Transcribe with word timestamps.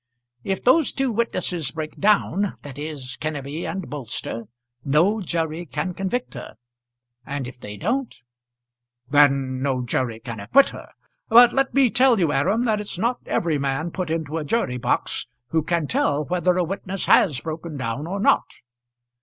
"If 0.43 0.63
those 0.63 0.91
two 0.91 1.11
witnesses 1.11 1.69
break 1.69 1.99
down 1.99 2.55
that 2.63 2.79
is, 2.79 3.17
Kenneby 3.21 3.69
and 3.69 3.87
Bolster, 3.87 4.45
no 4.83 5.21
jury 5.21 5.67
can 5.67 5.93
convict 5.93 6.33
her. 6.33 6.55
And 7.23 7.47
if 7.47 7.59
they 7.59 7.77
don't" 7.77 8.15
"Then 9.11 9.61
no 9.61 9.83
jury 9.83 10.19
can 10.19 10.39
acquit 10.39 10.69
her. 10.69 10.89
But 11.29 11.53
let 11.53 11.75
me 11.75 11.91
tell 11.91 12.17
you, 12.19 12.31
Aram, 12.33 12.65
that 12.65 12.81
it's 12.81 12.97
not 12.97 13.19
every 13.27 13.59
man 13.59 13.91
put 13.91 14.09
into 14.09 14.37
a 14.39 14.43
jury 14.43 14.77
box 14.79 15.27
who 15.49 15.61
can 15.61 15.85
tell 15.85 16.25
whether 16.25 16.57
a 16.57 16.63
witness 16.63 17.05
has 17.05 17.39
broken 17.39 17.77
down 17.77 18.07
or 18.07 18.19
not." 18.19 18.49